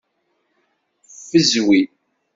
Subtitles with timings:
[1.19, 1.79] Ffezwi.